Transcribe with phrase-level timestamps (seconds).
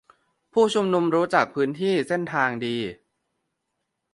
[0.53, 2.77] -ผู้ชุมนุมรู้จักพื้นที่-เส้นทางดี